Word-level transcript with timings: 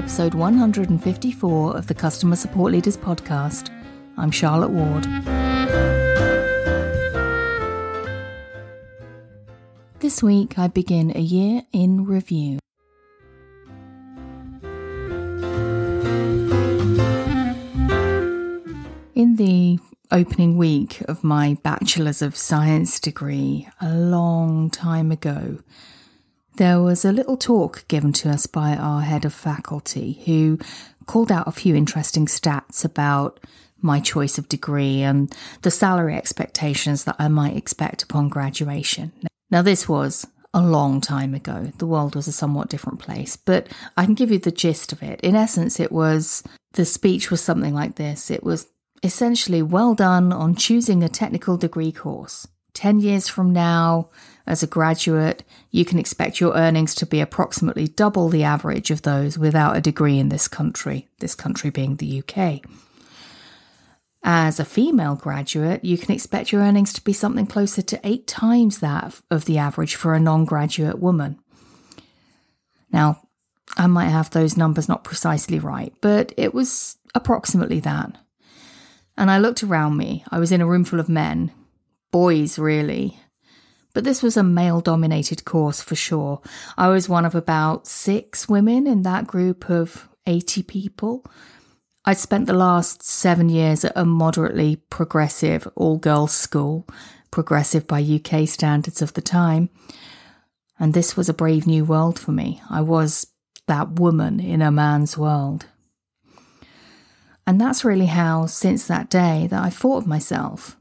episode 0.00 0.32
154 0.32 1.76
of 1.76 1.86
the 1.86 1.92
Customer 1.92 2.34
Support 2.34 2.72
Leaders 2.72 2.96
podcast. 2.96 3.68
I'm 4.16 4.30
Charlotte 4.30 4.70
Ward. 4.70 5.04
This 9.98 10.22
week, 10.22 10.58
I 10.58 10.68
begin 10.68 11.14
a 11.14 11.20
year 11.20 11.64
in 11.74 12.06
review. 12.06 12.58
In 19.14 19.36
the 19.36 19.78
opening 20.10 20.56
week 20.56 21.02
of 21.08 21.22
my 21.22 21.58
Bachelor's 21.62 22.22
of 22.22 22.38
Science 22.38 23.00
degree, 23.00 23.68
a 23.82 23.94
long 23.94 24.70
time 24.70 25.12
ago, 25.12 25.58
there 26.56 26.80
was 26.80 27.04
a 27.04 27.12
little 27.12 27.36
talk 27.36 27.86
given 27.88 28.12
to 28.14 28.30
us 28.30 28.46
by 28.46 28.76
our 28.76 29.02
head 29.02 29.24
of 29.24 29.32
faculty 29.32 30.22
who 30.26 30.58
called 31.06 31.32
out 31.32 31.48
a 31.48 31.52
few 31.52 31.74
interesting 31.74 32.26
stats 32.26 32.84
about 32.84 33.40
my 33.82 34.00
choice 34.00 34.38
of 34.38 34.48
degree 34.48 35.02
and 35.02 35.34
the 35.62 35.70
salary 35.70 36.14
expectations 36.14 37.04
that 37.04 37.16
I 37.18 37.28
might 37.28 37.56
expect 37.56 38.02
upon 38.02 38.28
graduation. 38.28 39.12
Now, 39.50 39.62
this 39.62 39.88
was 39.88 40.26
a 40.52 40.60
long 40.60 41.00
time 41.00 41.34
ago. 41.34 41.72
The 41.78 41.86
world 41.86 42.14
was 42.14 42.28
a 42.28 42.32
somewhat 42.32 42.68
different 42.68 42.98
place, 42.98 43.36
but 43.36 43.68
I 43.96 44.04
can 44.04 44.14
give 44.14 44.30
you 44.30 44.38
the 44.38 44.50
gist 44.50 44.92
of 44.92 45.02
it. 45.02 45.20
In 45.20 45.34
essence, 45.34 45.80
it 45.80 45.92
was 45.92 46.42
the 46.72 46.84
speech 46.84 47.30
was 47.30 47.40
something 47.40 47.74
like 47.74 47.96
this 47.96 48.30
it 48.30 48.44
was 48.44 48.66
essentially 49.02 49.62
well 49.62 49.94
done 49.94 50.32
on 50.32 50.54
choosing 50.54 51.02
a 51.02 51.08
technical 51.08 51.56
degree 51.56 51.92
course. 51.92 52.46
10 52.74 53.00
years 53.00 53.28
from 53.28 53.52
now, 53.52 54.10
as 54.46 54.62
a 54.62 54.66
graduate, 54.66 55.44
you 55.70 55.84
can 55.84 55.98
expect 55.98 56.40
your 56.40 56.54
earnings 56.54 56.94
to 56.96 57.06
be 57.06 57.20
approximately 57.20 57.86
double 57.86 58.28
the 58.28 58.44
average 58.44 58.90
of 58.90 59.02
those 59.02 59.38
without 59.38 59.76
a 59.76 59.80
degree 59.80 60.18
in 60.18 60.28
this 60.28 60.48
country, 60.48 61.08
this 61.18 61.34
country 61.34 61.70
being 61.70 61.96
the 61.96 62.22
UK. 62.22 62.62
As 64.22 64.60
a 64.60 64.64
female 64.64 65.14
graduate, 65.14 65.84
you 65.84 65.96
can 65.96 66.12
expect 66.12 66.52
your 66.52 66.62
earnings 66.62 66.92
to 66.92 67.04
be 67.04 67.12
something 67.12 67.46
closer 67.46 67.80
to 67.80 68.00
eight 68.04 68.26
times 68.26 68.80
that 68.80 69.20
of 69.30 69.46
the 69.46 69.58
average 69.58 69.94
for 69.94 70.14
a 70.14 70.20
non 70.20 70.44
graduate 70.44 70.98
woman. 70.98 71.38
Now, 72.92 73.22
I 73.76 73.86
might 73.86 74.08
have 74.08 74.30
those 74.30 74.56
numbers 74.56 74.88
not 74.88 75.04
precisely 75.04 75.58
right, 75.58 75.94
but 76.00 76.32
it 76.36 76.52
was 76.52 76.98
approximately 77.14 77.80
that. 77.80 78.16
And 79.16 79.30
I 79.30 79.38
looked 79.38 79.62
around 79.62 79.96
me. 79.96 80.24
I 80.30 80.38
was 80.38 80.52
in 80.52 80.60
a 80.60 80.66
room 80.66 80.84
full 80.84 81.00
of 81.00 81.08
men, 81.08 81.52
boys, 82.10 82.58
really. 82.58 83.18
But 83.92 84.04
this 84.04 84.22
was 84.22 84.36
a 84.36 84.42
male 84.42 84.80
dominated 84.80 85.44
course 85.44 85.82
for 85.82 85.96
sure. 85.96 86.40
I 86.78 86.88
was 86.88 87.08
one 87.08 87.24
of 87.24 87.34
about 87.34 87.86
six 87.86 88.48
women 88.48 88.86
in 88.86 89.02
that 89.02 89.26
group 89.26 89.68
of 89.68 90.08
80 90.26 90.62
people. 90.62 91.24
I'd 92.04 92.18
spent 92.18 92.46
the 92.46 92.52
last 92.52 93.02
seven 93.02 93.48
years 93.48 93.84
at 93.84 93.92
a 93.96 94.04
moderately 94.04 94.76
progressive 94.76 95.68
all 95.74 95.98
girls 95.98 96.32
school, 96.32 96.86
progressive 97.30 97.86
by 97.86 98.00
UK 98.00 98.48
standards 98.48 99.02
of 99.02 99.14
the 99.14 99.20
time. 99.20 99.70
And 100.78 100.94
this 100.94 101.16
was 101.16 101.28
a 101.28 101.34
brave 101.34 101.66
new 101.66 101.84
world 101.84 102.18
for 102.18 102.32
me. 102.32 102.62
I 102.70 102.80
was 102.80 103.26
that 103.66 104.00
woman 104.00 104.40
in 104.40 104.62
a 104.62 104.70
man's 104.70 105.18
world. 105.18 105.66
And 107.46 107.60
that's 107.60 107.84
really 107.84 108.06
how, 108.06 108.46
since 108.46 108.86
that 108.86 109.10
day, 109.10 109.46
that 109.50 109.62
I 109.62 109.70
thought 109.70 109.98
of 109.98 110.06
myself. 110.06 110.76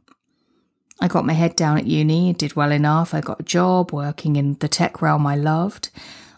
I 1.02 1.08
got 1.08 1.26
my 1.26 1.34
head 1.34 1.56
down 1.56 1.78
at 1.78 1.86
uni, 1.86 2.34
did 2.34 2.56
well 2.56 2.72
enough. 2.72 3.14
I 3.14 3.22
got 3.22 3.40
a 3.40 3.44
job 3.44 3.92
working 3.92 4.36
in 4.36 4.56
the 4.56 4.68
tech 4.68 5.02
realm 5.02 5.26
I 5.26 5.36
loved. 5.36 5.90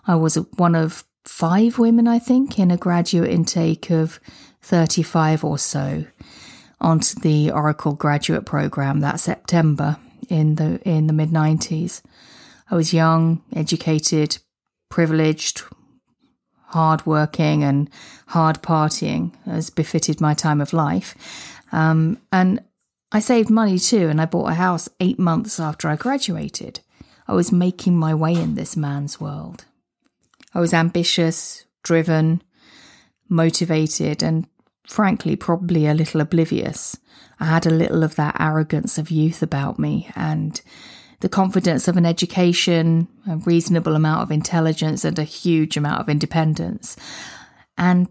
I 0.07 0.15
was 0.15 0.35
one 0.57 0.75
of 0.75 1.03
five 1.25 1.79
women, 1.79 2.07
I 2.07 2.19
think, 2.19 2.59
in 2.59 2.71
a 2.71 2.77
graduate 2.77 3.31
intake 3.31 3.89
of 3.89 4.19
35 4.61 5.43
or 5.43 5.57
so 5.57 6.05
onto 6.79 7.19
the 7.19 7.51
Oracle 7.51 7.93
graduate 7.93 8.45
program 8.45 8.99
that 9.01 9.19
September 9.19 9.97
in 10.29 10.55
the 10.55 10.79
in 10.87 11.07
the 11.07 11.13
mid 11.13 11.29
90s. 11.29 12.01
I 12.69 12.75
was 12.75 12.93
young, 12.93 13.43
educated, 13.53 14.37
privileged, 14.89 15.63
hardworking 16.67 17.63
and 17.63 17.89
hard 18.27 18.61
partying 18.61 19.33
as 19.45 19.69
befitted 19.69 20.21
my 20.21 20.33
time 20.33 20.61
of 20.61 20.73
life. 20.73 21.15
Um, 21.71 22.17
and 22.31 22.61
I 23.11 23.19
saved 23.19 23.49
money 23.49 23.77
too, 23.77 24.07
and 24.07 24.21
I 24.21 24.25
bought 24.25 24.51
a 24.51 24.55
house 24.55 24.87
eight 24.99 25.19
months 25.19 25.59
after 25.59 25.89
I 25.89 25.95
graduated. 25.95 26.79
I 27.27 27.33
was 27.33 27.51
making 27.51 27.97
my 27.97 28.15
way 28.15 28.33
in 28.33 28.55
this 28.55 28.77
man's 28.77 29.19
world. 29.19 29.65
I 30.53 30.59
was 30.59 30.73
ambitious, 30.73 31.65
driven, 31.83 32.41
motivated, 33.29 34.23
and 34.23 34.47
frankly, 34.87 35.35
probably 35.35 35.87
a 35.87 35.93
little 35.93 36.21
oblivious. 36.21 36.97
I 37.39 37.45
had 37.45 37.65
a 37.65 37.71
little 37.71 38.03
of 38.03 38.15
that 38.15 38.37
arrogance 38.39 38.97
of 38.97 39.11
youth 39.11 39.41
about 39.41 39.79
me 39.79 40.09
and 40.15 40.61
the 41.21 41.29
confidence 41.29 41.87
of 41.87 41.97
an 41.97 42.05
education, 42.05 43.07
a 43.29 43.37
reasonable 43.37 43.95
amount 43.95 44.23
of 44.23 44.31
intelligence, 44.31 45.05
and 45.05 45.17
a 45.19 45.23
huge 45.23 45.77
amount 45.77 46.01
of 46.01 46.09
independence. 46.09 46.97
And 47.77 48.09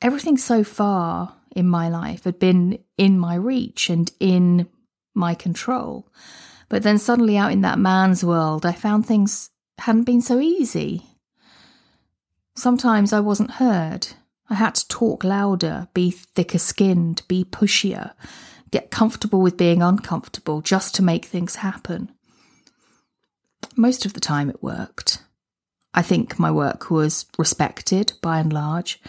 everything 0.00 0.36
so 0.36 0.62
far 0.62 1.36
in 1.54 1.66
my 1.66 1.88
life 1.88 2.24
had 2.24 2.38
been 2.38 2.78
in 2.98 3.18
my 3.18 3.34
reach 3.34 3.90
and 3.90 4.10
in 4.20 4.68
my 5.14 5.34
control. 5.34 6.08
But 6.68 6.82
then 6.82 6.98
suddenly 6.98 7.36
out 7.36 7.52
in 7.52 7.60
that 7.62 7.78
man's 7.78 8.24
world, 8.24 8.66
I 8.66 8.72
found 8.72 9.06
things 9.06 9.50
hadn't 9.78 10.04
been 10.04 10.22
so 10.22 10.40
easy. 10.40 11.06
Sometimes 12.56 13.12
I 13.12 13.20
wasn't 13.20 13.52
heard. 13.52 14.08
I 14.48 14.54
had 14.54 14.74
to 14.76 14.88
talk 14.88 15.24
louder, 15.24 15.88
be 15.92 16.10
thicker 16.10 16.58
skinned, 16.58 17.22
be 17.28 17.44
pushier, 17.44 18.12
get 18.70 18.90
comfortable 18.90 19.40
with 19.40 19.56
being 19.56 19.82
uncomfortable 19.82 20.60
just 20.62 20.94
to 20.94 21.02
make 21.02 21.24
things 21.24 21.56
happen. 21.56 22.10
Most 23.76 24.06
of 24.06 24.14
the 24.14 24.20
time 24.20 24.48
it 24.48 24.62
worked. 24.62 25.22
I 25.92 26.02
think 26.02 26.38
my 26.38 26.50
work 26.50 26.90
was 26.90 27.26
respected 27.38 28.12
by 28.22 28.38
and 28.38 28.52
large. 28.52 29.00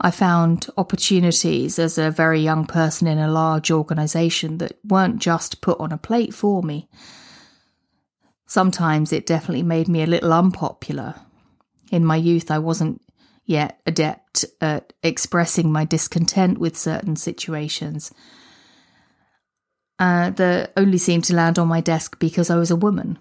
I 0.00 0.10
found 0.10 0.66
opportunities 0.78 1.78
as 1.78 1.98
a 1.98 2.10
very 2.10 2.40
young 2.40 2.66
person 2.66 3.06
in 3.06 3.18
a 3.18 3.30
large 3.30 3.70
organisation 3.70 4.58
that 4.58 4.78
weren't 4.82 5.18
just 5.18 5.60
put 5.60 5.78
on 5.78 5.92
a 5.92 5.98
plate 5.98 6.32
for 6.32 6.62
me. 6.62 6.88
Sometimes 8.46 9.12
it 9.12 9.26
definitely 9.26 9.62
made 9.62 9.88
me 9.88 10.02
a 10.02 10.06
little 10.06 10.32
unpopular. 10.32 11.16
In 11.90 12.04
my 12.04 12.16
youth, 12.16 12.50
I 12.50 12.58
wasn't 12.58 13.02
yet 13.44 13.80
adept 13.84 14.46
at 14.60 14.92
expressing 15.02 15.70
my 15.70 15.84
discontent 15.84 16.58
with 16.58 16.78
certain 16.78 17.16
situations 17.16 18.12
uh, 19.98 20.30
that 20.30 20.72
only 20.76 20.98
seemed 20.98 21.24
to 21.24 21.34
land 21.34 21.58
on 21.58 21.68
my 21.68 21.80
desk 21.80 22.18
because 22.18 22.48
I 22.48 22.56
was 22.56 22.70
a 22.70 22.76
woman. 22.76 23.18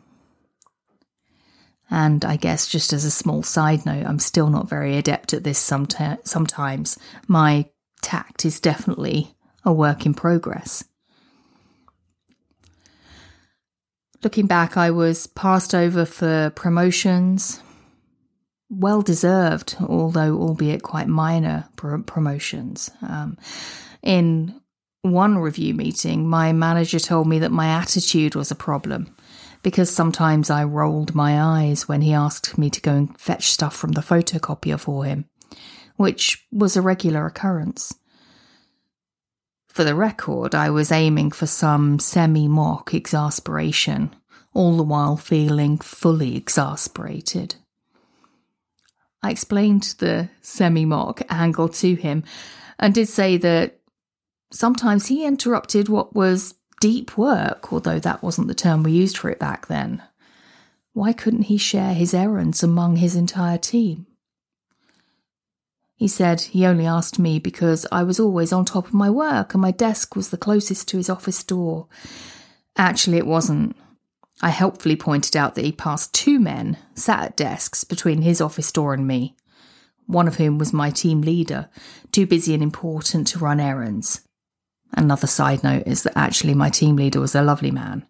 And 1.92 2.24
I 2.24 2.36
guess 2.36 2.68
just 2.68 2.94
as 2.94 3.04
a 3.04 3.12
small 3.12 3.44
side 3.44 3.86
note, 3.86 4.06
I'm 4.06 4.20
still 4.20 4.50
not 4.50 4.70
very 4.70 4.98
adept 4.98 5.34
at 5.34 5.44
this 5.44 5.58
sometimes. 5.58 7.00
My 7.28 7.66
tact 8.02 8.46
is 8.46 8.60
definitely 8.60 9.34
a 9.66 9.74
work 9.74 10.06
in 10.06 10.14
progress. 10.14 10.84
Looking 14.24 14.48
back, 14.48 14.76
I 14.76 14.92
was 14.92 15.28
passed 15.28 15.74
over 15.74 16.06
for 16.06 16.52
promotions, 16.52 17.62
well 18.70 19.02
deserved, 19.02 19.78
although 19.80 20.38
albeit 20.38 20.84
quite 20.84 21.08
minor 21.08 21.70
promotions. 21.76 22.92
Um, 23.02 23.38
in 24.04 24.60
one 25.04 25.38
review 25.38 25.74
meeting, 25.74 26.28
my 26.28 26.52
manager 26.52 27.00
told 27.00 27.28
me 27.28 27.40
that 27.40 27.52
my 27.52 27.69
attitude 27.69 28.36
was 28.36 28.52
a 28.52 28.56
problem 28.56 29.16
because 29.62 29.90
sometimes 29.90 30.50
I 30.50 30.64
rolled 30.64 31.16
my 31.16 31.42
eyes 31.42 31.88
when 31.88 32.02
he 32.02 32.14
asked 32.14 32.58
me 32.58 32.70
to 32.70 32.82
go 32.82 32.94
and 32.94 33.20
fetch 33.20 33.52
stuff 33.52 33.76
from 33.76 33.92
the 33.94 34.02
photocopier 34.02 34.80
for 34.80 35.06
him, 35.06 35.26
which 35.98 36.46
was 36.52 36.78
a 36.78 36.82
regular 36.82 37.26
occurrence. 37.26 37.94
For 39.68 39.84
the 39.84 39.96
record, 39.96 40.56
I 40.56 40.70
was 40.70 40.92
aiming 40.92 41.32
for 41.32 41.46
some 41.46 42.00
semi 42.00 42.48
mock 42.48 42.94
exasperation, 42.94 44.16
all 44.54 44.78
the 44.78 44.84
while 44.84 45.18
feeling 45.18 45.78
fully 45.78 46.36
exasperated. 46.36 47.56
I 49.22 49.32
explained 49.32 49.96
the 50.00 50.30
semi 50.42 50.86
mock 50.86 51.22
angle 51.30 51.70
to 51.70 51.96
him 51.96 52.24
and 52.80 52.94
did 52.94 53.10
say 53.10 53.38
that 53.38 53.80
sometimes 54.52 55.08
he 55.08 55.26
interrupted 55.26 55.90
what 55.90 56.16
was 56.16 56.56
deep 56.80 57.18
work, 57.18 57.72
although 57.74 58.00
that 58.00 58.24
wasn't 58.24 58.48
the 58.48 58.56
term 58.56 58.84
we 58.84 58.92
used 58.92 59.18
for 59.18 59.30
it 59.30 59.40
back 59.40 59.68
then. 59.68 60.04
Why 60.94 61.14
couldn't 61.14 61.44
he 61.44 61.58
share 61.58 61.94
his 61.94 62.14
errands 62.14 62.64
among 62.64 62.98
his 62.98 63.16
entire 63.16 63.58
team? 63.58 64.08
He 65.96 66.08
said 66.08 66.42
he 66.42 66.66
only 66.66 66.86
asked 66.86 67.20
me 67.20 67.40
because 67.40 67.86
I 67.92 68.04
was 68.04 68.20
always 68.20 68.54
on 68.54 68.64
top 68.64 68.88
of 68.88 68.94
my 68.94 69.10
work 69.10 69.54
and 69.54 69.62
my 69.62 69.72
desk 69.72 70.16
was 70.16 70.30
the 70.30 70.38
closest 70.38 70.88
to 70.90 70.98
his 70.98 71.10
office 71.10 71.44
door. 71.44 71.88
Actually, 72.78 73.18
it 73.18 73.28
wasn't. 73.28 73.75
I 74.42 74.50
helpfully 74.50 74.96
pointed 74.96 75.36
out 75.36 75.56
that 75.56 75.66
he 75.66 75.74
passed 75.74 76.14
two 76.14 76.40
men 76.40 76.78
sat 76.96 77.24
at 77.24 77.36
desks 77.36 77.84
between 77.84 78.22
his 78.22 78.40
office 78.40 78.72
door 78.72 78.94
and 78.94 79.06
me. 79.06 79.36
one 80.10 80.28
of 80.28 80.38
whom 80.38 80.58
was 80.58 80.74
my 80.74 80.90
team 80.90 81.22
leader, 81.22 81.70
too 82.12 82.25
busy 82.25 82.56
and 82.56 82.64
important 82.64 83.28
to 83.28 83.38
run 83.38 83.60
errands. 83.60 84.22
Another 84.94 85.27
side 85.27 85.63
note 85.63 85.83
is 85.86 86.03
that 86.03 86.18
actually 86.18 86.53
my 86.53 86.69
team 86.69 86.95
leader 86.95 87.19
was 87.19 87.36
a 87.36 87.41
lovely 87.41 87.71
man 87.71 88.06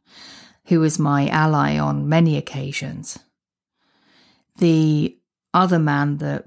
who 0.66 0.80
was 0.80 1.00
my 1.00 1.28
ally 1.30 1.78
on 1.78 2.08
many 2.08 2.38
occasions. 2.38 3.18
The 4.58 5.18
other 5.54 5.80
man 5.80 6.18
that 6.18 6.46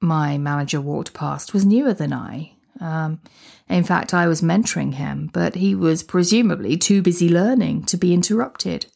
my 0.00 0.38
manager 0.38 0.80
walked 0.80 1.14
past 1.14 1.54
was 1.54 1.64
newer 1.64 1.94
than 1.94 2.12
I. 2.12 2.52
Um, 2.80 3.20
in 3.68 3.84
fact, 3.84 4.14
I 4.14 4.26
was 4.26 4.40
mentoring 4.40 4.94
him, 4.94 5.30
but 5.32 5.56
he 5.56 5.74
was 5.74 6.02
presumably 6.02 6.76
too 6.76 7.02
busy 7.02 7.28
learning 7.28 7.84
to 7.84 7.96
be 7.96 8.14
interrupted. 8.14 8.86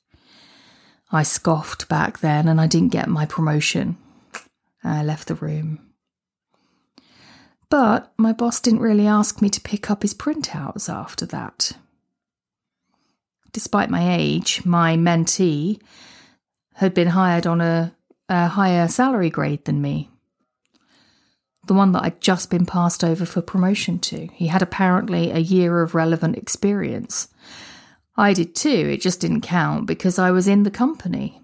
I 1.10 1.22
scoffed 1.22 1.88
back 1.88 2.20
then 2.20 2.48
and 2.48 2.60
I 2.60 2.66
didn't 2.66 2.92
get 2.92 3.08
my 3.08 3.26
promotion. 3.26 3.96
I 4.82 5.04
left 5.04 5.28
the 5.28 5.34
room. 5.34 5.91
But 7.72 8.12
my 8.18 8.34
boss 8.34 8.60
didn't 8.60 8.80
really 8.80 9.06
ask 9.06 9.40
me 9.40 9.48
to 9.48 9.60
pick 9.62 9.90
up 9.90 10.02
his 10.02 10.12
printouts 10.12 10.92
after 10.92 11.24
that. 11.24 11.72
Despite 13.50 13.88
my 13.88 14.14
age, 14.14 14.62
my 14.66 14.94
mentee 14.98 15.80
had 16.74 16.92
been 16.92 17.08
hired 17.08 17.46
on 17.46 17.62
a, 17.62 17.96
a 18.28 18.48
higher 18.48 18.88
salary 18.88 19.30
grade 19.30 19.64
than 19.64 19.80
me. 19.80 20.10
The 21.66 21.72
one 21.72 21.92
that 21.92 22.02
I'd 22.02 22.20
just 22.20 22.50
been 22.50 22.66
passed 22.66 23.02
over 23.02 23.24
for 23.24 23.40
promotion 23.40 23.98
to. 24.00 24.26
He 24.34 24.48
had 24.48 24.60
apparently 24.60 25.30
a 25.30 25.38
year 25.38 25.80
of 25.80 25.94
relevant 25.94 26.36
experience. 26.36 27.28
I 28.18 28.34
did 28.34 28.54
too, 28.54 28.68
it 28.68 29.00
just 29.00 29.18
didn't 29.18 29.40
count 29.40 29.86
because 29.86 30.18
I 30.18 30.30
was 30.30 30.46
in 30.46 30.64
the 30.64 30.70
company. 30.70 31.40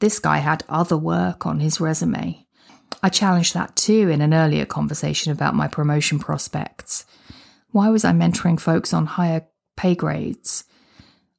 This 0.00 0.18
guy 0.18 0.38
had 0.38 0.64
other 0.68 0.96
work 0.96 1.46
on 1.46 1.60
his 1.60 1.80
resume. 1.80 2.44
I 3.02 3.08
challenged 3.08 3.54
that 3.54 3.76
too 3.76 4.08
in 4.10 4.20
an 4.20 4.34
earlier 4.34 4.66
conversation 4.66 5.32
about 5.32 5.54
my 5.54 5.68
promotion 5.68 6.18
prospects. 6.18 7.06
Why 7.70 7.88
was 7.88 8.04
I 8.04 8.12
mentoring 8.12 8.60
folks 8.60 8.92
on 8.92 9.06
higher 9.06 9.46
pay 9.76 9.94
grades? 9.94 10.64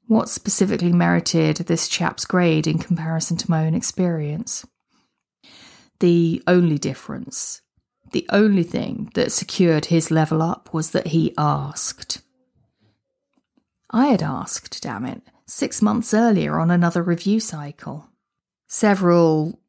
What 0.07 0.29
specifically 0.29 0.91
merited 0.91 1.57
this 1.57 1.87
chap's 1.87 2.25
grade 2.25 2.67
in 2.67 2.79
comparison 2.79 3.37
to 3.37 3.49
my 3.49 3.65
own 3.65 3.75
experience? 3.75 4.65
The 5.99 6.41
only 6.47 6.77
difference, 6.77 7.61
the 8.11 8.25
only 8.29 8.63
thing 8.63 9.11
that 9.13 9.31
secured 9.31 9.85
his 9.85 10.09
level 10.09 10.41
up 10.41 10.73
was 10.73 10.91
that 10.91 11.07
he 11.07 11.33
asked. 11.37 12.21
I 13.91 14.07
had 14.07 14.23
asked, 14.23 14.81
damn 14.81 15.05
it, 15.05 15.21
six 15.45 15.81
months 15.81 16.13
earlier 16.13 16.59
on 16.59 16.71
another 16.71 17.03
review 17.03 17.39
cycle. 17.39 18.09
Several 18.67 19.60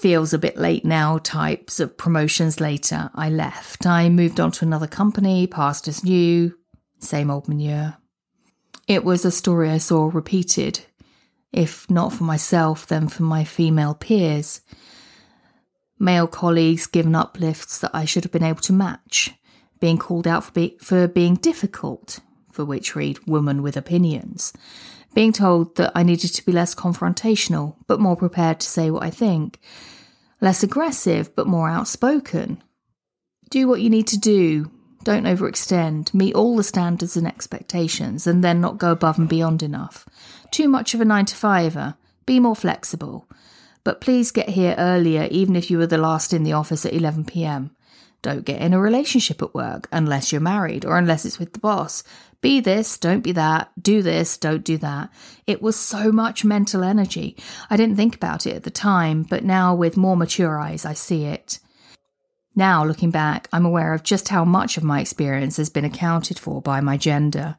feels 0.00 0.32
a 0.32 0.38
bit 0.38 0.56
late 0.56 0.84
now 0.84 1.18
types 1.18 1.80
of 1.80 1.96
promotions 1.96 2.60
later, 2.60 3.10
I 3.14 3.30
left. 3.30 3.86
I 3.86 4.08
moved 4.08 4.40
on 4.40 4.52
to 4.52 4.64
another 4.64 4.86
company, 4.86 5.46
past 5.46 5.88
as 5.88 6.04
new, 6.04 6.56
same 6.98 7.30
old 7.30 7.48
manure. 7.48 7.96
It 8.88 9.04
was 9.04 9.24
a 9.24 9.30
story 9.30 9.70
I 9.70 9.78
saw 9.78 10.10
repeated, 10.12 10.80
if 11.52 11.88
not 11.90 12.12
for 12.12 12.24
myself, 12.24 12.86
then 12.86 13.08
for 13.08 13.22
my 13.22 13.44
female 13.44 13.94
peers. 13.94 14.60
Male 15.98 16.26
colleagues 16.26 16.86
given 16.86 17.14
uplifts 17.14 17.78
that 17.78 17.92
I 17.94 18.04
should 18.04 18.24
have 18.24 18.32
been 18.32 18.42
able 18.42 18.60
to 18.62 18.72
match, 18.72 19.32
being 19.78 19.98
called 19.98 20.26
out 20.26 20.44
for, 20.44 20.52
be- 20.52 20.76
for 20.80 21.06
being 21.06 21.36
difficult, 21.36 22.18
for 22.50 22.64
which 22.64 22.96
read 22.96 23.26
woman 23.26 23.62
with 23.62 23.76
opinions, 23.76 24.52
being 25.14 25.32
told 25.32 25.76
that 25.76 25.92
I 25.94 26.02
needed 26.02 26.28
to 26.34 26.46
be 26.46 26.52
less 26.52 26.74
confrontational, 26.74 27.76
but 27.86 28.00
more 28.00 28.16
prepared 28.16 28.60
to 28.60 28.68
say 28.68 28.90
what 28.90 29.02
I 29.02 29.10
think, 29.10 29.60
less 30.40 30.62
aggressive, 30.62 31.34
but 31.34 31.46
more 31.46 31.68
outspoken. 31.68 32.62
Do 33.50 33.68
what 33.68 33.80
you 33.80 33.90
need 33.90 34.06
to 34.08 34.18
do, 34.18 34.70
don't 35.04 35.24
overextend, 35.24 36.14
meet 36.14 36.34
all 36.34 36.56
the 36.56 36.62
standards 36.62 37.16
and 37.16 37.26
expectations, 37.26 38.26
and 38.26 38.42
then 38.42 38.60
not 38.60 38.78
go 38.78 38.92
above 38.92 39.18
and 39.18 39.28
beyond 39.28 39.62
enough. 39.62 40.08
Too 40.50 40.68
much 40.68 40.94
of 40.94 41.00
a 41.00 41.04
9 41.04 41.24
to 41.26 41.34
5er. 41.34 41.96
Be 42.24 42.38
more 42.38 42.54
flexible. 42.54 43.28
But 43.84 44.00
please 44.00 44.30
get 44.30 44.50
here 44.50 44.76
earlier, 44.78 45.26
even 45.30 45.56
if 45.56 45.70
you 45.70 45.78
were 45.78 45.88
the 45.88 45.98
last 45.98 46.32
in 46.32 46.44
the 46.44 46.52
office 46.52 46.86
at 46.86 46.92
11 46.92 47.24
pm. 47.24 47.74
Don't 48.22 48.44
get 48.44 48.62
in 48.62 48.72
a 48.72 48.78
relationship 48.78 49.42
at 49.42 49.54
work 49.54 49.88
unless 49.90 50.30
you're 50.30 50.40
married 50.40 50.84
or 50.84 50.96
unless 50.96 51.24
it's 51.24 51.40
with 51.40 51.52
the 51.52 51.58
boss. 51.58 52.04
Be 52.42 52.60
this, 52.60 52.98
don't 52.98 53.22
be 53.22 53.32
that. 53.32 53.70
Do 53.80 54.02
this, 54.02 54.36
don't 54.36 54.64
do 54.64 54.76
that. 54.78 55.10
It 55.46 55.62
was 55.62 55.76
so 55.76 56.10
much 56.10 56.44
mental 56.44 56.82
energy. 56.82 57.36
I 57.70 57.76
didn't 57.76 57.96
think 57.96 58.16
about 58.16 58.46
it 58.46 58.56
at 58.56 58.64
the 58.64 58.70
time, 58.70 59.22
but 59.22 59.44
now 59.44 59.74
with 59.74 59.96
more 59.96 60.16
mature 60.16 60.58
eyes, 60.58 60.84
I 60.84 60.92
see 60.92 61.24
it. 61.24 61.60
Now, 62.56 62.84
looking 62.84 63.12
back, 63.12 63.48
I'm 63.52 63.64
aware 63.64 63.94
of 63.94 64.02
just 64.02 64.28
how 64.28 64.44
much 64.44 64.76
of 64.76 64.82
my 64.82 65.00
experience 65.00 65.56
has 65.56 65.70
been 65.70 65.84
accounted 65.84 66.38
for 66.38 66.60
by 66.60 66.80
my 66.80 66.96
gender. 66.96 67.56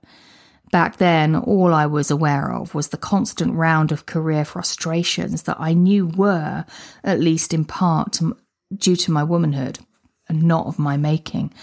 Back 0.72 0.98
then, 0.98 1.36
all 1.36 1.74
I 1.74 1.86
was 1.86 2.12
aware 2.12 2.52
of 2.52 2.76
was 2.76 2.90
the 2.90 2.98
constant 2.98 3.54
round 3.54 3.92
of 3.92 4.06
career 4.06 4.44
frustrations 4.44 5.44
that 5.44 5.58
I 5.60 5.74
knew 5.74 6.08
were, 6.08 6.66
at 7.04 7.22
least 7.22 7.54
in 7.54 7.64
part, 7.64 8.20
due 8.76 8.96
to 8.98 9.12
my 9.12 9.24
womanhood 9.24 9.80
and 10.28 10.44
not 10.44 10.68
of 10.68 10.78
my 10.78 10.98
making. 10.98 11.54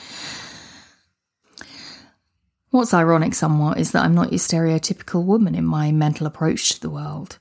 What's 2.71 2.95
ironic 2.95 3.35
somewhat 3.35 3.79
is 3.79 3.91
that 3.91 4.05
I'm 4.05 4.15
not 4.15 4.31
your 4.31 4.39
stereotypical 4.39 5.25
woman 5.25 5.57
in 5.57 5.65
my 5.65 5.91
mental 5.91 6.29
approach 6.29 6.69
to 6.71 6.81
the 6.81 6.91
world. 6.91 7.41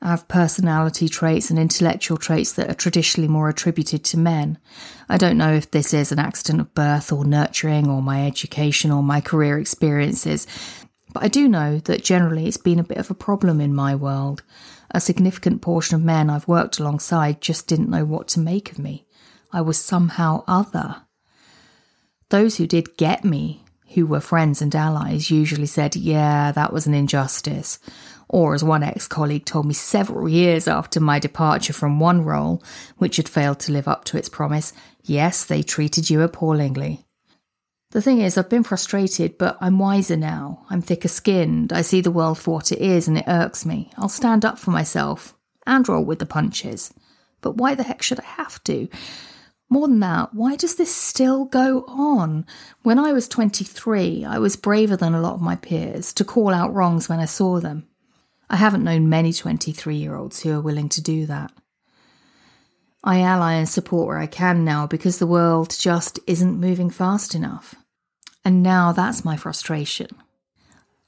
I 0.00 0.10
have 0.10 0.28
personality 0.28 1.08
traits 1.08 1.50
and 1.50 1.58
intellectual 1.58 2.16
traits 2.16 2.52
that 2.52 2.70
are 2.70 2.74
traditionally 2.74 3.26
more 3.26 3.48
attributed 3.48 4.04
to 4.04 4.18
men. 4.18 4.58
I 5.08 5.18
don't 5.18 5.36
know 5.36 5.52
if 5.52 5.72
this 5.72 5.92
is 5.92 6.12
an 6.12 6.20
accident 6.20 6.60
of 6.60 6.72
birth 6.72 7.12
or 7.12 7.24
nurturing 7.24 7.90
or 7.90 8.00
my 8.00 8.24
education 8.24 8.92
or 8.92 9.02
my 9.02 9.20
career 9.20 9.58
experiences, 9.58 10.46
but 11.12 11.24
I 11.24 11.28
do 11.28 11.48
know 11.48 11.78
that 11.80 12.04
generally 12.04 12.46
it's 12.46 12.56
been 12.56 12.78
a 12.78 12.84
bit 12.84 12.98
of 12.98 13.10
a 13.10 13.14
problem 13.14 13.60
in 13.60 13.74
my 13.74 13.96
world. 13.96 14.44
A 14.92 15.00
significant 15.00 15.62
portion 15.62 15.96
of 15.96 16.02
men 16.02 16.30
I've 16.30 16.46
worked 16.46 16.78
alongside 16.78 17.40
just 17.40 17.66
didn't 17.66 17.90
know 17.90 18.04
what 18.04 18.28
to 18.28 18.40
make 18.40 18.70
of 18.70 18.78
me. 18.78 19.04
I 19.52 19.62
was 19.62 19.78
somehow 19.78 20.44
other. 20.46 21.02
Those 22.28 22.58
who 22.58 22.68
did 22.68 22.96
get 22.96 23.24
me, 23.24 23.64
who 23.94 24.06
were 24.06 24.20
friends 24.20 24.62
and 24.62 24.74
allies, 24.74 25.30
usually 25.30 25.66
said, 25.66 25.96
Yeah, 25.96 26.52
that 26.52 26.72
was 26.72 26.86
an 26.86 26.94
injustice 26.94 27.78
or 28.32 28.54
as 28.54 28.62
one 28.62 28.82
ex 28.84 29.08
colleague 29.08 29.44
told 29.44 29.66
me 29.66 29.74
several 29.74 30.28
years 30.28 30.68
after 30.68 31.00
my 31.00 31.18
departure 31.18 31.72
from 31.72 31.98
one 31.98 32.22
role, 32.22 32.62
which 32.96 33.16
had 33.16 33.28
failed 33.28 33.58
to 33.58 33.72
live 33.72 33.88
up 33.88 34.04
to 34.04 34.16
its 34.16 34.28
promise, 34.28 34.72
yes, 35.02 35.44
they 35.44 35.62
treated 35.62 36.08
you 36.08 36.22
appallingly. 36.22 37.04
The 37.90 38.00
thing 38.00 38.20
is, 38.20 38.38
I've 38.38 38.48
been 38.48 38.62
frustrated, 38.62 39.36
but 39.36 39.58
I'm 39.60 39.80
wiser 39.80 40.16
now. 40.16 40.64
I'm 40.70 40.80
thicker 40.80 41.08
skinned. 41.08 41.72
I 41.72 41.82
see 41.82 42.00
the 42.00 42.12
world 42.12 42.38
for 42.38 42.54
what 42.54 42.70
it 42.70 42.78
is, 42.78 43.08
and 43.08 43.18
it 43.18 43.24
irks 43.26 43.66
me. 43.66 43.90
I'll 43.96 44.08
stand 44.08 44.44
up 44.44 44.60
for 44.60 44.70
myself 44.70 45.34
and 45.66 45.88
roll 45.88 46.04
with 46.04 46.20
the 46.20 46.26
punches. 46.26 46.94
But 47.40 47.56
why 47.56 47.74
the 47.74 47.82
heck 47.82 48.00
should 48.00 48.20
I 48.20 48.24
have 48.24 48.62
to? 48.64 48.86
More 49.72 49.86
than 49.86 50.00
that, 50.00 50.34
why 50.34 50.56
does 50.56 50.74
this 50.74 50.92
still 50.94 51.44
go 51.44 51.84
on? 51.86 52.44
When 52.82 52.98
I 52.98 53.12
was 53.12 53.28
23, 53.28 54.24
I 54.24 54.36
was 54.40 54.56
braver 54.56 54.96
than 54.96 55.14
a 55.14 55.20
lot 55.20 55.34
of 55.34 55.40
my 55.40 55.54
peers 55.54 56.12
to 56.14 56.24
call 56.24 56.52
out 56.52 56.74
wrongs 56.74 57.08
when 57.08 57.20
I 57.20 57.24
saw 57.26 57.60
them. 57.60 57.86
I 58.50 58.56
haven't 58.56 58.82
known 58.82 59.08
many 59.08 59.32
23 59.32 59.94
year 59.94 60.16
olds 60.16 60.42
who 60.42 60.52
are 60.52 60.60
willing 60.60 60.88
to 60.90 61.00
do 61.00 61.24
that. 61.26 61.52
I 63.04 63.20
ally 63.20 63.54
and 63.54 63.68
support 63.68 64.08
where 64.08 64.18
I 64.18 64.26
can 64.26 64.64
now 64.64 64.88
because 64.88 65.20
the 65.20 65.26
world 65.26 65.74
just 65.78 66.18
isn't 66.26 66.60
moving 66.60 66.90
fast 66.90 67.36
enough. 67.36 67.76
And 68.44 68.64
now 68.64 68.90
that's 68.90 69.24
my 69.24 69.36
frustration. 69.36 70.08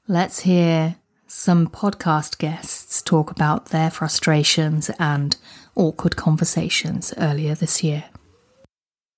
Let's 0.07 0.41
hear 0.41 0.95
some 1.27 1.67
podcast 1.67 2.37
guests 2.37 3.01
talk 3.01 3.29
about 3.29 3.67
their 3.67 3.91
frustrations 3.91 4.89
and 4.99 5.35
awkward 5.75 6.15
conversations 6.15 7.13
earlier 7.17 7.55
this 7.55 7.83
year. 7.83 8.05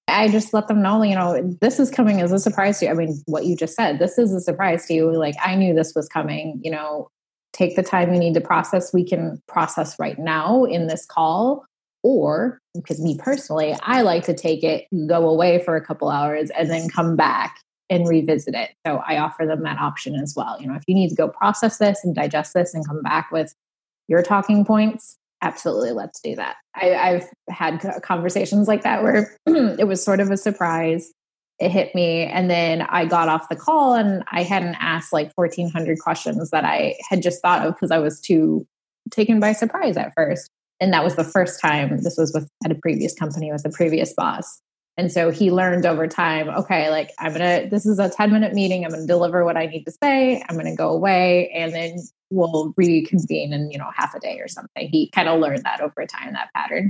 I 0.08 0.28
just 0.30 0.54
let 0.54 0.68
them 0.68 0.82
know, 0.82 1.02
you 1.04 1.16
know, 1.16 1.42
this 1.62 1.80
is 1.80 1.90
coming 1.90 2.22
as 2.22 2.32
a 2.32 2.40
surprise 2.40 2.80
to 2.80 2.86
you. 2.86 2.92
I 2.92 2.94
mean, 2.94 3.22
what 3.26 3.46
you 3.46 3.56
just 3.56 3.76
said, 3.76 4.00
this 4.00 4.18
is 4.18 4.34
a 4.34 4.40
surprise 4.40 4.86
to 4.86 4.94
you. 4.94 5.12
Like, 5.12 5.36
I 5.44 5.56
knew 5.56 5.74
this 5.74 5.94
was 5.96 6.08
coming. 6.08 6.60
You 6.64 6.72
know, 6.72 7.10
take 7.54 7.76
the 7.76 7.84
time 7.84 8.14
you 8.14 8.20
need 8.20 8.36
to 8.36 8.42
process. 8.42 8.94
We 8.94 9.04
can 9.04 9.42
process 9.48 9.98
right 10.00 10.20
now 10.20 10.64
in 10.66 10.88
this 10.88 11.06
call. 11.06 11.66
Or, 12.04 12.60
because 12.76 13.02
me 13.02 13.18
personally, 13.18 13.76
I 13.82 14.02
like 14.02 14.26
to 14.26 14.36
take 14.36 14.64
it, 14.64 14.86
go 15.08 15.28
away 15.28 15.64
for 15.64 15.76
a 15.76 15.84
couple 15.84 16.10
hours, 16.10 16.52
and 16.52 16.70
then 16.70 16.88
come 16.88 17.16
back 17.16 17.60
and 17.90 18.08
revisit 18.08 18.54
it. 18.54 18.76
So 18.86 19.02
I 19.08 19.18
offer 19.18 19.48
them 19.48 19.64
that 19.64 19.80
option 19.80 20.14
as 20.16 20.36
well. 20.36 20.62
You 20.62 20.68
know, 20.68 20.76
if 20.76 20.84
you 20.86 20.94
need 20.94 21.10
to 21.10 21.16
go 21.16 21.28
process 21.28 21.80
this 21.80 22.02
and 22.04 22.14
digest 22.14 22.54
this 22.54 22.76
and 22.76 22.86
come 22.88 23.02
back 23.02 23.32
with 23.32 23.56
your 24.08 24.22
talking 24.22 24.66
points, 24.66 25.18
absolutely, 25.46 25.92
let's 25.92 26.20
do 26.20 26.36
that. 26.36 26.56
I, 26.76 26.86
have 26.88 27.30
had 27.50 28.02
conversations 28.04 28.68
like 28.68 28.84
that 28.84 29.04
where 29.04 29.38
it 29.46 29.88
was 29.88 30.04
sort 30.04 30.20
of 30.20 30.32
a 30.32 30.38
surprise. 30.38 31.12
It 31.58 31.72
hit 31.72 31.96
me 31.96 32.24
and 32.24 32.50
then 32.50 32.82
i 32.82 33.06
got 33.06 33.30
off 33.30 33.48
the 33.48 33.56
call 33.56 33.94
and 33.94 34.26
i 34.30 34.44
hadn't 34.44 34.76
asked 34.82 35.14
like 35.14 35.32
1400 35.36 36.00
questions 36.00 36.50
that 36.50 36.66
i 36.66 36.96
had 37.10 37.22
just 37.22 37.42
thought 37.42 37.66
of 37.66 37.76
because 37.76 37.92
i 37.92 37.98
was 37.98 38.20
too 38.20 38.68
taken 39.12 39.40
by 39.40 39.54
surprise 39.54 39.98
at 39.98 40.14
first. 40.16 40.50
And 40.82 40.92
that 40.94 41.04
was 41.04 41.16
the 41.16 41.24
first 41.24 41.62
time 41.62 42.02
this 42.04 42.18
was 42.18 42.34
with 42.34 42.50
at 42.66 42.72
a 42.72 42.76
previous 42.76 43.14
company 43.14 43.52
with 43.52 43.66
a 43.66 43.70
previous 43.70 44.14
boss 44.14 44.62
and 44.98 45.12
so 45.12 45.30
he 45.30 45.52
learned 45.52 45.86
over 45.86 46.08
time 46.08 46.50
okay 46.50 46.90
like 46.90 47.12
i'm 47.20 47.34
gonna 47.34 47.68
this 47.70 47.86
is 47.86 48.00
a 48.00 48.10
10 48.10 48.32
minute 48.32 48.54
meeting. 48.54 48.86
I'm 48.86 48.92
gonna 48.92 49.06
deliver 49.06 49.44
what 49.46 49.58
i 49.58 49.66
need 49.66 49.84
to 49.86 49.92
say. 50.04 50.44
I'm 50.48 50.56
gonna 50.56 50.76
go 50.76 50.90
away 50.90 51.50
and 51.50 51.74
then 51.74 51.98
we'll 52.30 52.74
reconvene 52.78 53.54
in 53.54 53.72
you 53.72 53.78
know 53.78 53.90
half 53.96 54.16
a 54.16 54.20
day 54.20 54.40
or 54.40 54.48
something. 54.48 54.90
He 54.90 55.10
kind 55.10 55.30
of 55.30 55.40
learned 55.40 55.64
that 55.64 55.82
over 55.82 56.06
time 56.06 56.34
that 56.34 56.50
pattern. 56.54 56.90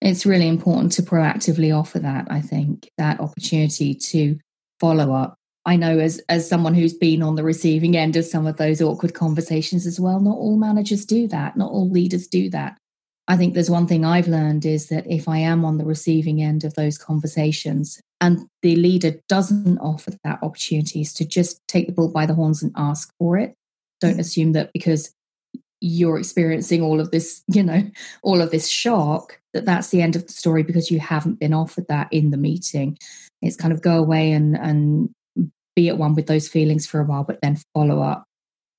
It's 0.00 0.26
really 0.26 0.48
important 0.48 0.92
to 0.92 1.02
proactively 1.02 1.76
offer 1.76 1.98
that 1.98 2.26
i 2.30 2.40
think 2.40 2.88
that 2.98 3.20
opportunity 3.20 3.94
to 3.94 4.38
follow 4.80 5.12
up. 5.12 5.36
I 5.66 5.76
know 5.76 5.98
as 5.98 6.20
as 6.28 6.48
someone 6.48 6.74
who's 6.74 6.94
been 6.94 7.22
on 7.22 7.36
the 7.36 7.44
receiving 7.44 7.96
end 7.96 8.16
of 8.16 8.24
some 8.24 8.46
of 8.46 8.56
those 8.56 8.82
awkward 8.82 9.14
conversations 9.14 9.86
as 9.86 9.98
well 9.98 10.20
not 10.20 10.36
all 10.36 10.56
managers 10.56 11.04
do 11.04 11.26
that. 11.28 11.56
Not 11.56 11.70
all 11.70 11.88
leaders 11.88 12.26
do 12.26 12.50
that 12.50 12.78
I 13.26 13.36
think 13.36 13.54
there's 13.54 13.70
one 13.70 13.86
thing 13.86 14.04
I've 14.04 14.28
learned 14.28 14.66
is 14.66 14.88
that 14.88 15.06
if 15.10 15.28
I 15.28 15.38
am 15.38 15.64
on 15.64 15.78
the 15.78 15.84
receiving 15.84 16.42
end 16.42 16.64
of 16.64 16.74
those 16.74 16.98
conversations 16.98 18.00
and 18.20 18.46
the 18.62 18.76
leader 18.76 19.14
doesn't 19.28 19.78
offer 19.78 20.12
that 20.24 20.40
opportunities 20.42 21.12
to 21.14 21.24
just 21.24 21.60
take 21.66 21.86
the 21.86 21.92
bull 21.92 22.08
by 22.08 22.26
the 22.26 22.34
horns 22.34 22.62
and 22.62 22.72
ask 22.76 23.12
for 23.18 23.38
it, 23.38 23.54
don't 24.00 24.16
mm. 24.16 24.20
assume 24.20 24.52
that 24.52 24.72
because 24.74 25.14
you're 25.80 26.18
experiencing 26.18 26.82
all 26.82 27.00
of 27.00 27.10
this, 27.10 27.42
you 27.48 27.62
know, 27.62 27.82
all 28.22 28.42
of 28.42 28.50
this 28.50 28.68
shock, 28.68 29.38
that 29.54 29.64
that's 29.64 29.88
the 29.88 30.02
end 30.02 30.16
of 30.16 30.26
the 30.26 30.32
story 30.32 30.62
because 30.62 30.90
you 30.90 31.00
haven't 31.00 31.38
been 31.38 31.54
offered 31.54 31.86
that 31.88 32.08
in 32.10 32.30
the 32.30 32.36
meeting. 32.36 32.98
It's 33.40 33.56
kind 33.56 33.72
of 33.72 33.82
go 33.82 33.98
away 33.98 34.32
and 34.32 34.56
and 34.56 35.10
be 35.76 35.88
at 35.88 35.98
one 35.98 36.14
with 36.14 36.26
those 36.26 36.48
feelings 36.48 36.86
for 36.86 37.00
a 37.00 37.04
while, 37.04 37.24
but 37.24 37.40
then 37.42 37.58
follow 37.74 38.00
up 38.00 38.24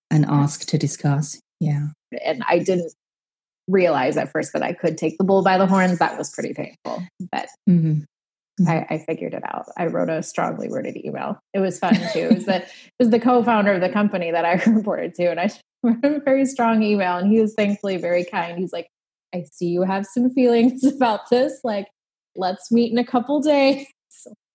and 0.10 0.26
ask 0.26 0.66
to 0.68 0.78
discuss. 0.78 1.40
Yeah. 1.60 1.88
And 2.24 2.44
I 2.48 2.60
didn't 2.60 2.94
realize 3.68 4.18
at 4.18 4.32
first 4.32 4.54
that 4.54 4.64
I 4.64 4.74
could 4.74 4.98
take 4.98 5.18
the 5.18 5.24
bull 5.24 5.44
by 5.44 5.58
the 5.58 5.66
horns. 5.66 6.00
That 6.00 6.18
was 6.18 6.30
pretty 6.30 6.54
painful, 6.54 7.04
but 7.32 7.48
mm-hmm. 7.70 8.02
Mm-hmm. 8.60 8.70
I, 8.70 8.88
I, 8.90 8.98
figured 9.00 9.34
it 9.34 9.44
out. 9.46 9.66
I 9.76 9.88
wrote 9.88 10.10
a 10.10 10.24
strongly 10.24 10.70
worded 10.70 10.96
email. 10.96 11.40
It 11.54 11.60
was 11.60 11.78
fun 11.78 11.96
too. 12.14 12.20
It 12.20 12.36
was 12.36 12.46
the 12.46 12.62
it 12.62 12.70
was 13.00 13.10
the 13.10 13.20
co-founder 13.20 13.74
of 13.74 13.82
the 13.82 13.90
company 13.90 14.32
that 14.32 14.46
I 14.46 14.54
reported 14.70 15.14
to, 15.16 15.26
and 15.26 15.40
I 15.42 15.50
wrote 15.84 16.06
a 16.06 16.22
very 16.22 16.46
strong 16.46 16.82
email. 16.82 17.18
And 17.18 17.30
he 17.30 17.42
was 17.42 17.54
thankfully 17.54 17.98
very 17.98 18.24
kind. 18.24 18.58
He's 18.58 18.72
like, 18.72 18.88
"I 19.34 19.44
see 19.52 19.68
you 19.68 19.82
have 19.82 20.06
some 20.06 20.30
feelings 20.30 20.86
about 20.96 21.30
this. 21.30 21.60
Like, 21.66 21.88
let's 22.38 22.72
meet 22.72 22.94
in 22.94 22.98
a 22.98 23.06
couple 23.06 23.42
days." 23.42 23.88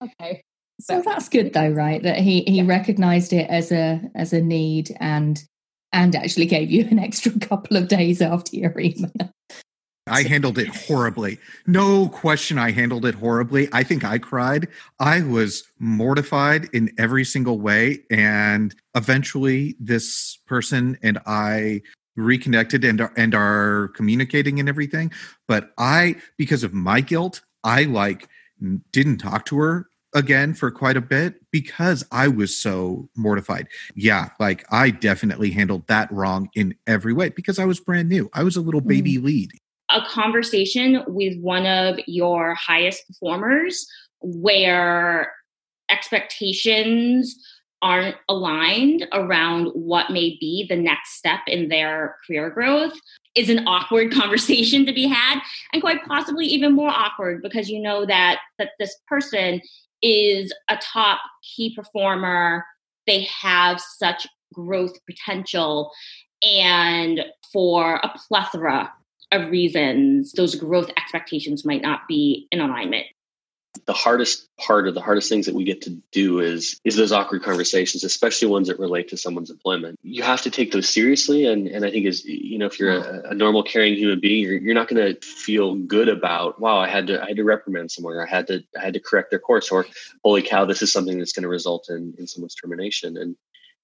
okay. 0.02 0.42
So, 0.80 1.02
that's 1.04 1.28
good 1.28 1.52
though, 1.52 1.68
right? 1.68 2.02
That 2.02 2.16
he 2.16 2.40
he 2.46 2.62
yeah. 2.62 2.66
recognized 2.66 3.34
it 3.34 3.50
as 3.50 3.70
a 3.70 4.00
as 4.14 4.32
a 4.32 4.40
need 4.40 4.96
and 4.98 5.42
and 5.92 6.14
actually 6.14 6.46
gave 6.46 6.70
you 6.70 6.86
an 6.90 6.98
extra 6.98 7.32
couple 7.40 7.76
of 7.76 7.88
days 7.88 8.20
after 8.20 8.56
your 8.56 8.78
email. 8.78 9.32
I 10.06 10.22
handled 10.22 10.58
it 10.58 10.68
horribly. 10.68 11.38
No 11.66 12.08
question, 12.08 12.58
I 12.58 12.72
handled 12.72 13.06
it 13.06 13.14
horribly. 13.14 13.68
I 13.72 13.84
think 13.84 14.04
I 14.04 14.18
cried. 14.18 14.66
I 14.98 15.20
was 15.22 15.62
mortified 15.78 16.68
in 16.72 16.90
every 16.98 17.24
single 17.24 17.60
way. 17.60 18.00
And 18.10 18.74
eventually, 18.96 19.76
this 19.78 20.38
person 20.46 20.98
and 21.02 21.18
I 21.26 21.82
reconnected 22.16 22.84
and 22.84 23.00
are, 23.00 23.12
and 23.16 23.34
are 23.34 23.88
communicating 23.94 24.58
and 24.58 24.68
everything. 24.68 25.12
But 25.46 25.72
I, 25.78 26.16
because 26.36 26.64
of 26.64 26.74
my 26.74 27.00
guilt, 27.00 27.42
I 27.62 27.84
like 27.84 28.28
didn't 28.92 29.18
talk 29.18 29.46
to 29.46 29.58
her 29.58 29.89
again 30.14 30.54
for 30.54 30.70
quite 30.70 30.96
a 30.96 31.00
bit 31.00 31.34
because 31.50 32.04
I 32.10 32.28
was 32.28 32.56
so 32.56 33.08
mortified. 33.16 33.68
Yeah, 33.94 34.30
like 34.38 34.64
I 34.70 34.90
definitely 34.90 35.50
handled 35.50 35.86
that 35.88 36.10
wrong 36.12 36.48
in 36.54 36.74
every 36.86 37.12
way 37.12 37.30
because 37.30 37.58
I 37.58 37.64
was 37.64 37.80
brand 37.80 38.08
new. 38.08 38.30
I 38.32 38.42
was 38.42 38.56
a 38.56 38.60
little 38.60 38.80
baby 38.80 39.16
mm. 39.16 39.24
lead. 39.24 39.50
A 39.90 40.02
conversation 40.06 41.02
with 41.08 41.38
one 41.40 41.66
of 41.66 41.98
your 42.06 42.54
highest 42.54 43.06
performers 43.08 43.86
where 44.20 45.32
expectations 45.90 47.36
aren't 47.82 48.16
aligned 48.28 49.06
around 49.12 49.66
what 49.68 50.10
may 50.10 50.36
be 50.38 50.66
the 50.68 50.76
next 50.76 51.16
step 51.16 51.40
in 51.46 51.68
their 51.68 52.16
career 52.26 52.50
growth 52.50 52.92
is 53.34 53.48
an 53.48 53.66
awkward 53.66 54.12
conversation 54.20 54.84
to 54.86 54.92
be 54.92 55.06
had 55.06 55.40
and 55.72 55.82
quite 55.82 56.04
possibly 56.04 56.46
even 56.46 56.74
more 56.74 56.90
awkward 56.90 57.42
because 57.42 57.68
you 57.70 57.80
know 57.80 58.04
that 58.04 58.40
that 58.58 58.70
this 58.78 58.94
person 59.08 59.60
is 60.02 60.52
a 60.68 60.76
top 60.76 61.20
key 61.42 61.74
performer. 61.74 62.64
They 63.06 63.22
have 63.42 63.80
such 63.80 64.26
growth 64.52 64.98
potential. 65.06 65.90
And 66.42 67.24
for 67.52 67.96
a 67.96 68.12
plethora 68.28 68.92
of 69.32 69.50
reasons, 69.50 70.32
those 70.32 70.54
growth 70.54 70.90
expectations 70.96 71.64
might 71.64 71.82
not 71.82 72.00
be 72.08 72.48
in 72.50 72.60
alignment 72.60 73.06
the 73.86 73.92
hardest 73.92 74.48
part 74.56 74.88
of 74.88 74.94
the 74.94 75.00
hardest 75.00 75.28
things 75.28 75.46
that 75.46 75.54
we 75.54 75.64
get 75.64 75.82
to 75.82 75.90
do 76.12 76.40
is 76.40 76.80
is 76.84 76.96
those 76.96 77.12
awkward 77.12 77.42
conversations 77.42 78.02
especially 78.02 78.48
ones 78.48 78.68
that 78.68 78.78
relate 78.78 79.08
to 79.08 79.16
someone's 79.16 79.50
employment 79.50 79.98
you 80.02 80.22
have 80.22 80.42
to 80.42 80.50
take 80.50 80.72
those 80.72 80.88
seriously 80.88 81.46
and 81.46 81.68
and 81.68 81.84
i 81.84 81.90
think 81.90 82.06
is 82.06 82.24
you 82.24 82.58
know 82.58 82.66
if 82.66 82.78
you're 82.78 82.92
a, 82.92 83.30
a 83.30 83.34
normal 83.34 83.62
caring 83.62 83.94
human 83.94 84.18
being 84.18 84.42
you're, 84.42 84.58
you're 84.58 84.74
not 84.74 84.88
going 84.88 85.14
to 85.14 85.20
feel 85.26 85.76
good 85.76 86.08
about 86.08 86.60
wow 86.60 86.78
i 86.78 86.88
had 86.88 87.06
to 87.06 87.22
i 87.22 87.28
had 87.28 87.36
to 87.36 87.44
reprimand 87.44 87.90
someone 87.90 88.14
or 88.14 88.26
i 88.26 88.28
had 88.28 88.46
to 88.46 88.62
i 88.78 88.82
had 88.82 88.94
to 88.94 89.00
correct 89.00 89.30
their 89.30 89.38
course 89.38 89.70
or 89.70 89.86
holy 90.24 90.42
cow 90.42 90.64
this 90.64 90.82
is 90.82 90.92
something 90.92 91.18
that's 91.18 91.32
going 91.32 91.44
to 91.44 91.48
result 91.48 91.88
in 91.88 92.14
in 92.18 92.26
someone's 92.26 92.54
termination 92.54 93.16
and 93.16 93.36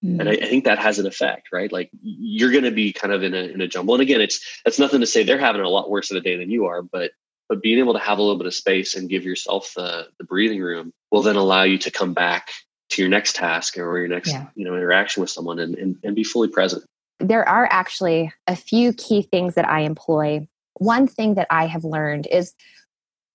Mm. 0.05 0.21
And 0.21 0.29
I, 0.29 0.33
I, 0.33 0.47
think 0.47 0.65
that 0.65 0.79
has 0.79 0.99
an 0.99 1.07
effect, 1.07 1.49
right? 1.53 1.73
Like 1.73 1.91
you're 2.03 2.51
going 2.51 2.65
to 2.65 2.71
be 2.71 2.93
kind 2.93 3.15
of 3.15 3.23
in 3.23 3.33
a 3.33 3.45
in 3.45 3.63
a 3.63 3.67
jumble. 3.67 3.95
And 3.95 4.03
again, 4.03 4.21
it's 4.21 4.61
that's 4.63 4.79
nothing 4.79 5.01
to 5.01 5.07
say 5.07 5.23
they're 5.23 5.39
having 5.39 5.63
a 5.63 5.71
lot 5.71 5.89
worse 5.89 6.11
of 6.11 6.19
a 6.19 6.21
day 6.21 6.37
than 6.37 6.51
you 6.51 6.67
are, 6.67 6.83
but 6.83 7.13
but 7.49 7.63
being 7.63 7.79
able 7.79 7.93
to 7.93 7.99
have 7.99 8.19
a 8.19 8.23
little 8.23 8.39
bit 8.39 8.47
of 8.47 8.55
space 8.55 8.95
and 8.95 9.09
give 9.09 9.25
yourself 9.25 9.73
the, 9.77 10.09
the 10.19 10.25
breathing 10.25 10.61
room 10.61 10.93
will 11.11 11.23
then 11.23 11.37
allow 11.37 11.63
you 11.63 11.79
to 11.79 11.91
come 11.91 12.13
back 12.13 12.51
to 12.91 13.03
your 13.03 13.09
next 13.09 13.37
task 13.37 13.79
or 13.79 13.99
your 13.99 14.09
next 14.09 14.31
yeah. 14.31 14.47
you 14.55 14.65
know 14.65 14.75
interaction 14.75 15.21
with 15.21 15.31
someone 15.31 15.59
and, 15.59 15.75
and, 15.77 15.97
and 16.03 16.15
be 16.15 16.25
fully 16.25 16.49
present. 16.49 16.85
There 17.19 17.49
are 17.49 17.67
actually 17.71 18.33
a 18.47 18.57
few 18.57 18.93
key 18.93 19.23
things 19.23 19.55
that 19.55 19.69
i 19.69 19.81
employ. 19.81 20.47
One 20.75 21.07
thing 21.07 21.35
that 21.35 21.47
i 21.51 21.67
have 21.67 21.85
learned 21.85 22.27
is 22.31 22.55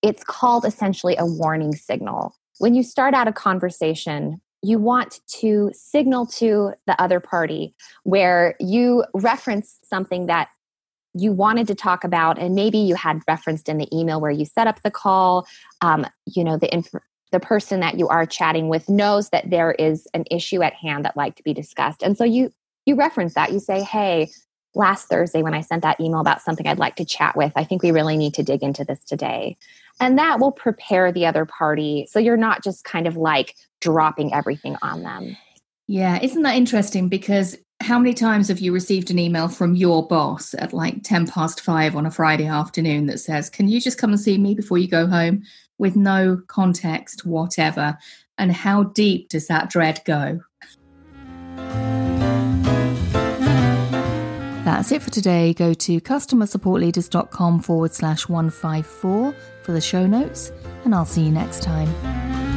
it's 0.02 0.24
called 0.24 0.66
essentially 0.66 1.16
a 1.18 1.26
warning 1.26 1.76
signal. 1.76 2.36
When 2.60 2.76
you 2.76 2.84
start 2.84 3.14
out 3.14 3.28
a 3.28 3.34
conversation 3.34 4.42
you 4.64 4.78
want 4.78 5.20
to 5.28 5.72
signal 5.74 6.26
to 6.28 6.74
the 6.86 7.00
other 7.02 7.20
party 7.20 7.74
where 8.04 8.56
you 8.60 9.04
reference 9.14 9.80
something 9.84 10.28
that 10.28 10.50
you 11.14 11.32
wanted 11.32 11.68
to 11.68 11.76
talk 11.76 12.04
about 12.04 12.40
and 12.40 12.56
maybe 12.56 12.78
you 12.78 12.96
had 12.96 13.20
referenced 13.28 13.68
in 13.68 13.78
the 13.78 13.88
email 13.96 14.22
where 14.22 14.32
you 14.32 14.46
set 14.46 14.68
up 14.68 14.82
the 14.82 14.92
call 14.92 15.46
um, 15.82 16.06
you 16.26 16.44
know 16.44 16.58
the 16.58 16.74
inf- 16.74 16.94
the 17.32 17.40
person 17.40 17.80
that 17.80 17.98
you 17.98 18.08
are 18.08 18.26
chatting 18.26 18.70
with 18.70 18.88
knows 18.90 19.30
that 19.30 19.50
there 19.50 19.72
is 19.72 20.08
an 20.14 20.26
issue 20.30 20.62
at 20.62 20.74
hand 20.74 21.06
that 21.06 21.18
like 21.18 21.36
to 21.36 21.44
be 21.44 21.54
discussed. 21.54 22.04
And 22.04 22.18
so 22.18 22.24
you 22.24 22.52
you 22.86 22.96
reference 22.96 23.34
that. 23.34 23.52
You 23.52 23.60
say 23.60 23.82
hey 23.82 24.30
last 24.74 25.10
thursday 25.10 25.44
when 25.44 25.54
i 25.54 25.60
sent 25.60 25.84
that 25.84 26.00
email 26.00 26.22
about 26.22 26.42
something 26.42 26.66
i'd 26.66 26.80
like 26.80 26.96
to 26.96 27.04
chat 27.04 27.36
with 27.36 27.52
i 27.58 27.64
think 27.66 27.84
we 27.84 27.92
really 27.92 28.16
need 28.16 28.34
to 28.34 28.42
dig 28.42 28.64
into 28.64 28.86
this 28.86 29.04
today. 29.04 29.58
And 30.00 30.18
that 30.18 30.40
will 30.40 30.54
prepare 30.54 31.12
the 31.12 31.26
other 31.26 31.46
party. 31.46 32.08
So 32.10 32.20
you're 32.20 32.38
not 32.38 32.64
just 32.64 32.86
kind 32.86 33.06
of 33.06 33.18
like 33.18 33.56
dropping 33.82 34.34
everything 34.34 34.78
on 34.82 35.04
them. 35.04 35.36
Yeah 35.88 36.20
isn't 36.22 36.42
that 36.44 36.56
interesting? 36.56 37.10
Because 37.10 37.58
how 37.82 37.98
many 37.98 38.14
times 38.14 38.48
have 38.48 38.60
you 38.60 38.74
received 38.74 39.12
an 39.12 39.20
email 39.20 39.48
from 39.48 39.76
your 39.76 40.08
boss 40.08 40.54
at 40.56 40.74
like 40.74 41.04
10 41.04 41.28
past 41.28 41.62
5 41.62 41.96
on 41.96 42.06
a 42.06 42.12
Friday 42.12 42.46
afternoon 42.46 43.08
that 43.08 43.20
says, 43.20 43.50
Can 43.50 43.68
you 43.68 43.82
just 43.82 43.98
come 43.98 44.12
and 44.12 44.20
see 44.20 44.38
me 44.38 44.54
before 44.54 44.78
you 44.78 44.88
go 44.88 45.08
home 45.08 45.44
with 45.78 45.96
no 45.96 46.42
context 46.48 47.26
whatever? 47.26 47.98
And 48.38 48.52
how 48.52 48.84
deep 48.84 49.30
does 49.30 49.48
that 49.48 49.70
dread 49.70 50.02
go? 50.06 50.40
That's 54.64 54.92
it 54.92 55.02
for 55.02 55.10
today. 55.10 55.54
Go 55.54 55.74
to 55.74 56.00
customersupportleaders.com 56.00 57.62
forward 57.62 57.94
slash 57.94 58.30
154 58.30 59.36
for 59.64 59.72
the 59.72 59.82
show 59.82 60.06
notes, 60.06 60.52
and 60.86 60.94
I'll 60.94 61.06
see 61.06 61.24
you 61.24 61.32
next 61.32 61.64
time. 61.64 62.51